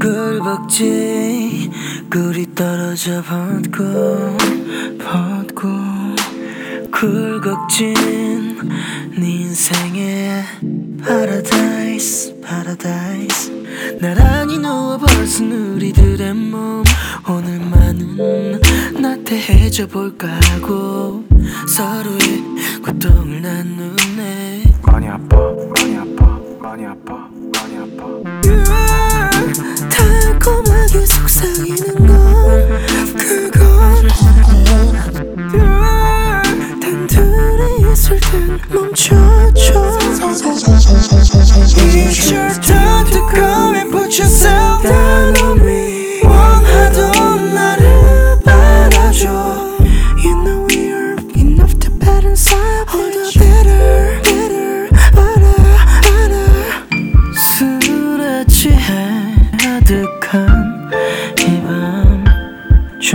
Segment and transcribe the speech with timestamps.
[0.00, 1.70] 꿀벅지
[2.10, 3.82] 꿀이 떨어져 벗고
[4.98, 5.68] 벗고
[6.90, 7.94] 굴곡진
[9.18, 10.42] 네 인생의
[11.02, 16.15] 파라다이스 파라다이스 나란히 누워 벗은 우리들
[19.76, 21.22] 나태해져 볼까 하고
[21.68, 22.42] 서로의
[22.82, 25.36] 고통을 나누네 많이 아파.
[25.36, 26.40] 많이 아파.
[26.58, 27.28] 많이 아파.
[27.52, 28.06] 많이 아파.
[29.90, 32.68] 달콤하게 속삭이는 건
[33.20, 34.08] 그건
[36.80, 39.45] 단둘이 있을 땐 멈춰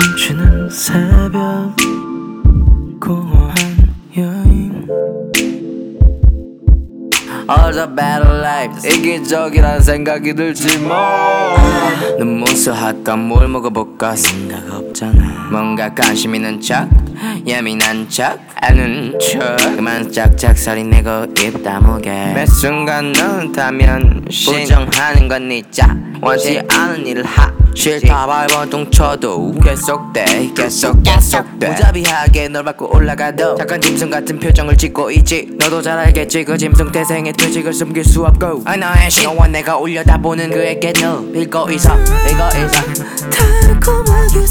[0.02, 1.76] 춤추는 새벽
[3.00, 3.54] 공허한
[4.18, 4.88] 여인.
[7.48, 14.16] All the better lives 이기적이란 생각이 들지 뭐넌 무수할까 뭘 먹어볼까?
[14.16, 15.50] 생각 없잖아.
[15.52, 16.90] 뭔가 관심 있는 척
[17.46, 19.58] 예민한 척 아는 척.
[19.76, 27.24] 그만 짝짝 소리 내고 입 다무게 매 순간 넌 타면 부정하는 건네짝 원치 않은 일을
[27.24, 27.52] 하.
[27.74, 31.70] 싫다 발버둥 쳐도 계속돼 계속 계속돼.
[31.70, 35.48] 무자비하게 널 밟고 올라가도 잠깐 짐승 같은 표정을 짓고 있지.
[35.58, 38.64] 너도 잘 알겠지 그 짐승 태생의 퇴직을 숨길 수 없고.
[38.66, 43.30] 아 너의 신호와 내가 올려다보는 그에게 늘 빌고 있어 빌고 있어.
[43.32, 44.46] 달콤하게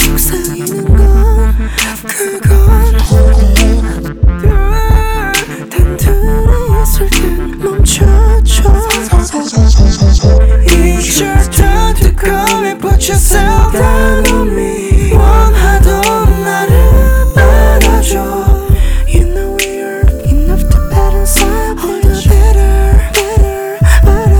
[12.99, 18.67] come and put yourself down on me 원하던 나를 받아줘
[19.07, 24.35] You know we're enough to better inside All the better, better 알아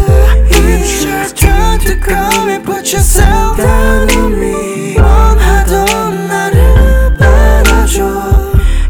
[0.49, 8.03] It's your time to come and put yourself down on me 원하던 나를 받아줘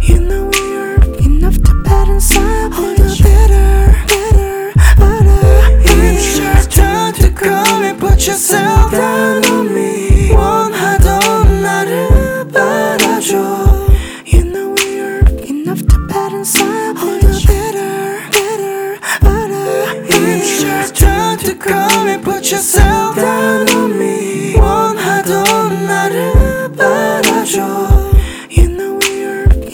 [0.02, 5.30] You know we're enough to better inside All the better, better 알아
[5.84, 9.19] It's your time to come and put yourself down
[22.51, 22.80] just